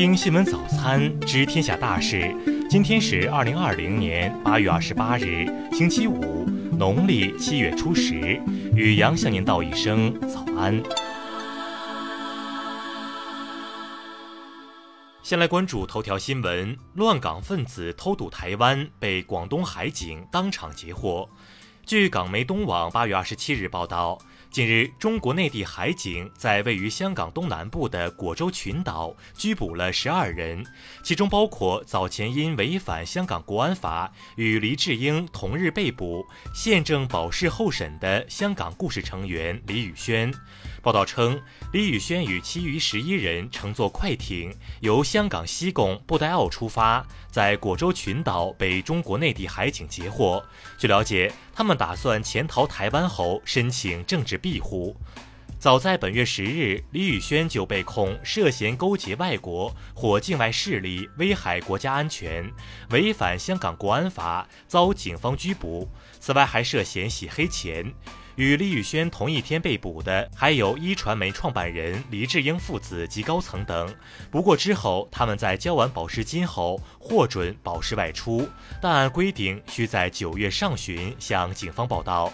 [0.00, 2.34] 听新闻早餐知天下大事。
[2.70, 6.46] 今天是二零二零年八月二十八日，星期五，
[6.78, 8.40] 农历七月初十。
[8.74, 10.82] 雨阳向您道一声早安。
[15.22, 21.28] 先来关注头条新闻：乱港分子偷渡台湾，被广东海警当场截获。
[21.84, 24.18] 据港媒东网八月二十七日报道。
[24.50, 30.66] 近日，中国内地海警在位于香港东南部的果洲群岛拘捕了十二人，
[31.04, 40.34] 其中包括早前因违反香港国安法与黎智英同日被捕、现正保释候审的香港故事成员李宇轩。
[40.82, 41.40] 报道称，
[41.72, 50.42] 李宇轩与其余十一人乘坐快艇由香港西贡布袋澳出发，在果洲群岛被中国内地海警截获。
[50.76, 54.96] 据了解，他们打算潜逃台湾后申请政治庇护。
[55.58, 62.50] 早在本月十日，李宇轩就被控涉嫌勾结外国或境外势力危害国家安全，
[62.88, 65.86] 违反香港国安法，遭警方拘捕。
[66.18, 67.92] 此外，还涉嫌洗黑钱。
[68.40, 73.94] 与李宇轩同一天被捕的还有一传媒创办人黎智英父子及高层等。
[74.30, 78.48] 不过之后，他们在交完保释金后获准保释外出，
[78.80, 82.32] 但按规定需在九月上旬向警方报到。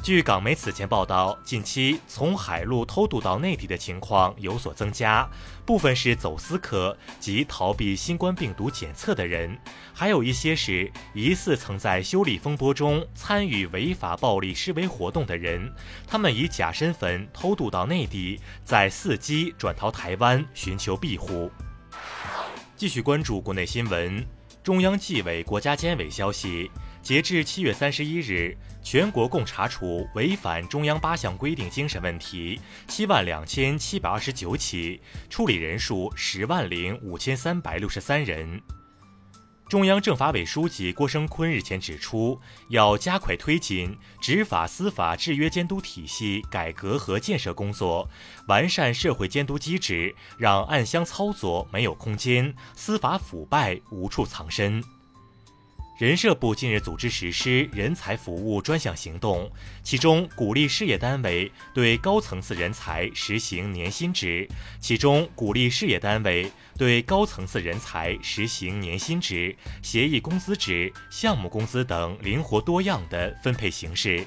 [0.00, 5.28] 据港媒此前报道，近期从海路偷渡到内地的情况有所增加，
[5.66, 9.58] 部分是走私客及逃避新冠病毒检测的人，
[9.92, 15.70] 还有一些是疑似曾在修例风波中参与违法暴力示威活动的人，
[16.06, 21.50] 他们以假身份偷渡到内地，再伺机转逃台湾寻求庇护。
[22.76, 24.24] 继续关注国内新闻，
[24.68, 26.70] 中央纪委国家监委消息。
[27.00, 38.60] 截至七月三十一日，全国共查处违反中央八项规定精神问题七万两千七百二十九起，处理人数十万零五千三百六十三人。
[39.68, 48.08] 中央政法委书记郭声琨日前指出，要加快推进执法司法制约监督体系改革和建设工作，
[48.46, 54.82] 完善社会监督机制，让暗箱操作没有空间，司法腐败无处藏身。
[55.98, 59.50] 人社部近日组织实施人才服务专项行动，
[59.82, 64.48] 其中鼓励事业单位对高层次人才实行年薪制，
[64.78, 74.24] 其中鼓励事业单位对高层次人才实行年薪制、协议工资制、项目工资等灵活多样的分配形式。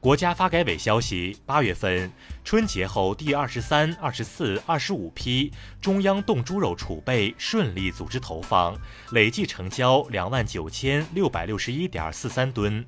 [0.00, 2.10] 国家发改委消息，八月份
[2.42, 8.74] 春节后第二十三、二十四、二十五批中央冻猪肉储备顺利组织投放，
[9.10, 12.82] 累计成交两万九千六百六十一点四三吨。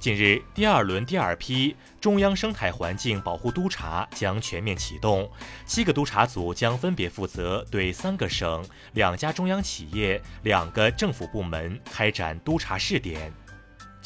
[0.00, 5.30] 近日，第二轮第二批中央生态环境保护督查将全面启动，
[5.64, 13.32] 七个督查组将分别负责对三个省、两家中央企业、两个政府部门开展督查试点。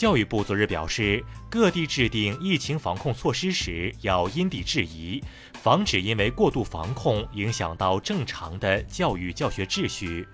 [0.01, 5.23] 教育部昨日表示，各地制定疫情防控措施时要因地制宜，
[5.53, 10.27] 防止因为过度防控影响到正常的教育教学秩序。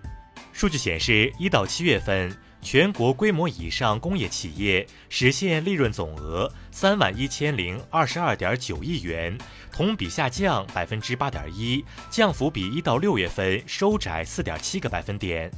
[0.53, 2.33] 数据显示，一到七月份，
[2.63, 9.37] 全国规模以上工业企业实现利润总额三万一千零二十二点九亿元，
[9.73, 15.51] 同比下降百分之八点一，降幅比一到六月份收窄四点七个百分点。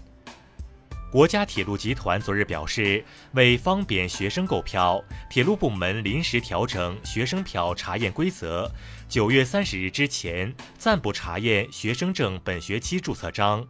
[1.10, 3.02] 国家铁路集团昨日表示，
[3.32, 8.70] 为方便学生购票，铁路部门临时调整学生票查验规则，
[9.08, 13.66] 九月三十日之前暂不查验学生证本学期注册章。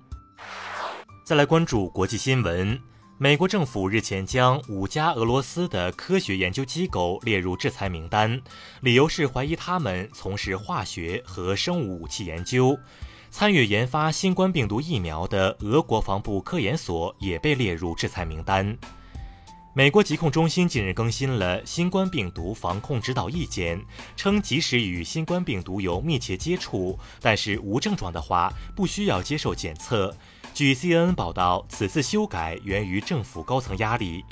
[1.24, 2.76] 再来关注国际新闻，
[3.18, 8.42] 美国政府日前将五家俄罗斯的科学研究机构列入制裁名单，
[8.80, 12.76] 理由是怀疑他们从事化学和生物武器研究。
[13.30, 18.76] 参与研发新冠病毒疫苗的俄国防部科研所也被列入制裁名单。
[19.74, 23.80] 美国疾控中心近日更新了新冠病毒防控指导意见，
[24.16, 30.12] 称即使与新冠病毒有密切接触，但是无症状的话，不需要接受检测。
[30.52, 34.24] 据 CNN 报道，此次修改源于政府高层压力。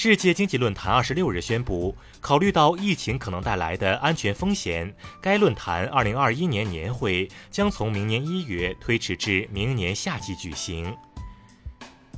[0.00, 10.96] 世界经济论坛二十六日宣布，考虑到疫情可能带来的安全风险，该论坛二零二一年年会将从明年一月推迟至明年夏季举行。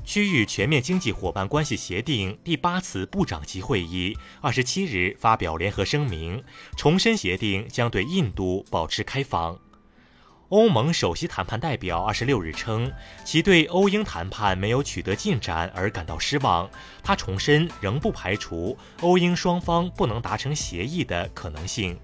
[0.05, 6.45] 区域全面经济伙伴关系协定第八次部长级会议二十七日发表联合声明，
[6.77, 9.59] 重申协定将对印度保持开放。
[10.51, 12.91] 欧盟首席谈判代表二十六日称，
[13.25, 16.69] 其对欧英谈判没有取得进展而感到失望。
[17.05, 21.97] 他重申，仍不排除欧英双方不能达成协议的可能性。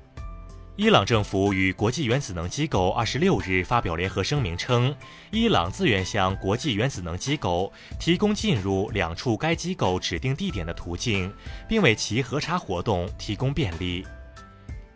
[0.76, 4.94] 伊朗政府与国际原子能机构二十六日发表联合声明称，
[5.32, 11.32] 伊朗自愿向国际原子能机构提供进入两处该机构指定地点的途径，
[11.68, 14.06] 并为其核查活动提供便利。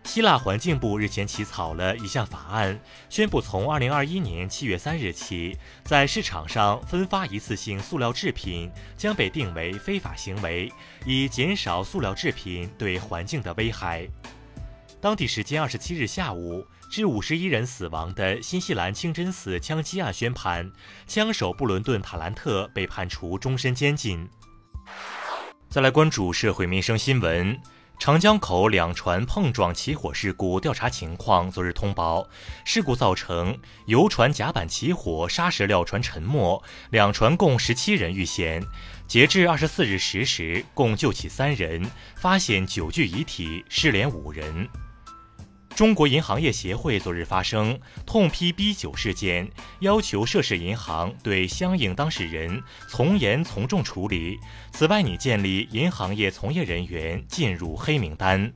[0.04, 10.72] 希腊环境部日前起草了一项法案，宣布从二零二一年七月三日起，在市场上分发一次性塑料制品将被定为非法行为，
[11.04, 14.08] 以减少塑料制品对环境的危害。
[15.00, 20.72] 当地时间二十七日下午，致五十一人死亡的新西兰清真寺枪击案宣判，
[21.06, 24.28] 枪手布伦顿·塔兰特被判处终身监禁。
[25.68, 27.56] 再来关注社会民生新闻：
[28.00, 32.26] 长江口两船碰撞起火事故调查情况，昨日通报，
[32.64, 33.54] 事故造成
[33.84, 38.64] 游船甲板起火，砂石料船沉没，两船共十七人遇险。
[39.06, 41.84] 截至二十四日十时，共救起三人，
[42.16, 44.66] 发现九具遗体，失联五人。
[45.74, 49.50] 中国银行业协会昨日发声，痛批 B 九事件，
[49.80, 54.38] 要求涉事银行对相应当事人从严从重处理。
[54.72, 58.52] 此外，拟建立银行业从业人员进入黑名单。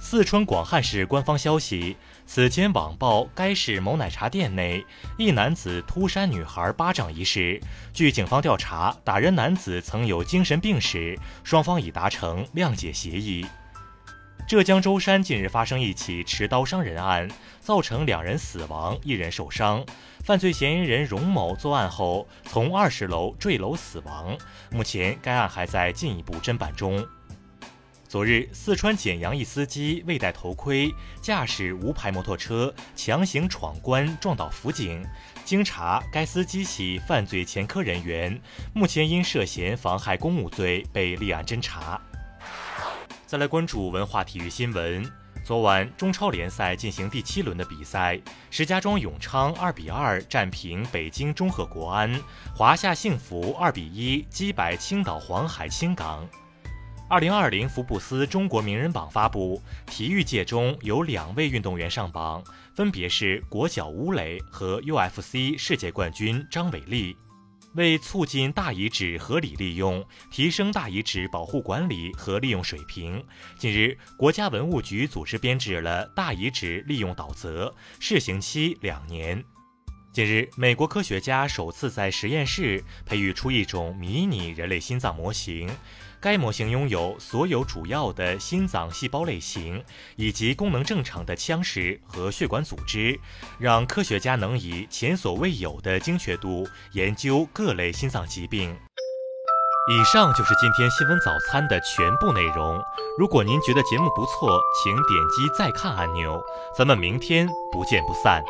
[0.00, 1.96] 四川广汉市官方消息，
[2.26, 4.84] 此前网曝该市某奶茶店内
[5.16, 7.60] 一男子突扇女孩巴掌一事，
[7.92, 13.46] 据警方调查，打人男子曾有精神病史，双方已达成谅解协议。
[14.46, 17.26] 浙江舟山近日发生一起持刀伤人案，
[17.60, 19.82] 造成两人死亡，一人受伤。
[20.24, 24.36] 犯罪嫌疑人荣某作案后从二十楼坠楼死亡。
[24.70, 27.02] 目前该案还在进一步侦办中。
[28.06, 30.92] 昨日，四川简阳一司机未戴头盔，
[31.22, 35.02] 驾驶无牌摩托车强行闯关撞倒辅警。
[35.46, 38.38] 经查，该司机系犯罪前科人员，
[38.74, 41.98] 目前因涉嫌妨害公务罪被立案侦查。
[43.32, 45.10] 再来关注文化体育新闻。
[45.42, 48.20] 昨晚中超联赛进行第七轮的比赛，
[48.50, 52.12] 石家庄永昌二比二战平北京中赫国安，
[52.54, 56.28] 华夏幸福二比一击败青岛黄海青港。
[57.08, 62.44] 二零二零福布斯中国名人榜发布，体育界中有两位运动员上榜，
[62.74, 67.16] 分别是国脚吴磊和 UFC 世界冠军张伟丽。
[67.74, 73.24] 为促进大遗址合理利用，提升大遗址保护管理和利用水平，
[73.58, 79.42] 近日，国家文物局组织编制了大遗址利用导则，试行期两年。
[80.12, 85.70] 近日，美国科学家首次在实验室培育出一种迷你人类心脏模型。
[86.22, 89.84] 该模型拥有所有主要的心脏细胞类型，
[90.14, 93.18] 以及功能正常的腔室和血管组织，
[93.58, 98.74] 让科学家能以前所未有的精确度研究各类心脏疾病。
[99.90, 102.80] 以上就是今天新闻早餐的全部内容。
[103.18, 106.40] 如果您觉得节目不错，请点击再看按钮。
[106.78, 108.44] 咱们明天不见不散。